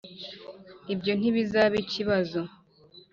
ibyo 0.93 1.11
ntibizaba 1.19 1.75
ikibazo. 1.83 2.41